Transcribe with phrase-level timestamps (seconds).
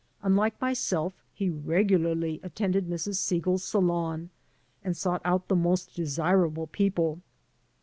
[0.23, 3.17] Unlike myself, he regularly attended Mrs.
[3.17, 4.31] Segal's salon
[4.83, 7.21] and sought out the most desirable people.